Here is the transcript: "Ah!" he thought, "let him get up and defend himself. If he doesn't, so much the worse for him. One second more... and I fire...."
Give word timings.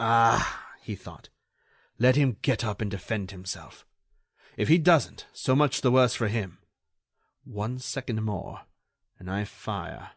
"Ah!" 0.00 0.70
he 0.80 0.96
thought, 0.96 1.28
"let 1.98 2.16
him 2.16 2.38
get 2.40 2.64
up 2.64 2.80
and 2.80 2.90
defend 2.90 3.30
himself. 3.30 3.84
If 4.56 4.68
he 4.68 4.78
doesn't, 4.78 5.26
so 5.34 5.54
much 5.54 5.82
the 5.82 5.90
worse 5.90 6.14
for 6.14 6.28
him. 6.28 6.60
One 7.44 7.78
second 7.80 8.22
more... 8.22 8.62
and 9.18 9.30
I 9.30 9.44
fire...." 9.44 10.12